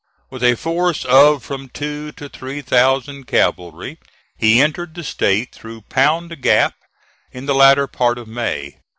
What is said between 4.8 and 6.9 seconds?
the State through Pound Gap